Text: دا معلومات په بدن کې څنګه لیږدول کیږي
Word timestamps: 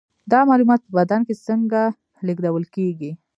دا 0.31 0.39
معلومات 0.49 0.81
په 0.83 0.91
بدن 0.97 1.21
کې 1.27 1.33
څنګه 1.47 1.81
لیږدول 2.25 2.63
کیږي 2.75 3.11